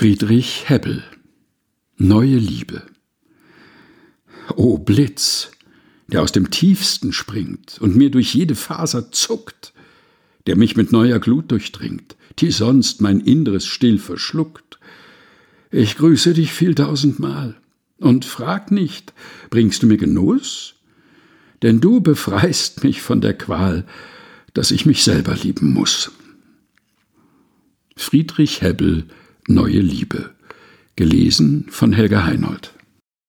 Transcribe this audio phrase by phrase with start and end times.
[0.00, 1.04] Friedrich Hebbel
[1.98, 2.84] Neue Liebe
[4.56, 5.50] O Blitz,
[6.06, 9.74] der aus dem tiefsten springt und mir durch jede Faser zuckt,
[10.46, 14.78] der mich mit neuer Glut durchdringt, die sonst mein Inneres still verschluckt.
[15.70, 17.60] Ich grüße dich vieltausendmal
[17.98, 19.12] und frag nicht,
[19.50, 20.76] bringst du mir Genuss?
[21.60, 23.86] Denn du befreist mich von der Qual,
[24.54, 26.10] dass ich mich selber lieben muss.
[27.96, 29.04] Friedrich Hebbel
[29.50, 30.30] Neue Liebe.
[30.94, 32.72] Gelesen von Helga Heinold.